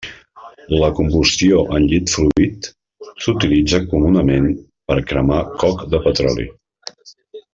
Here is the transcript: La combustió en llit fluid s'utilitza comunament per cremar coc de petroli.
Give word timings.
La 0.83 0.87
combustió 0.99 1.59
en 1.79 1.83
llit 1.91 2.13
fluid 2.13 2.69
s'utilitza 3.25 3.81
comunament 3.93 4.49
per 4.93 4.99
cremar 5.13 5.41
coc 5.65 5.85
de 5.93 6.01
petroli. 6.09 6.49